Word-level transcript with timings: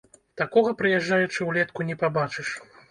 Такога, 0.41 0.71
прыязджаючы 0.79 1.39
ўлетку, 1.51 1.79
не 1.93 2.01
пабачыш. 2.05 2.49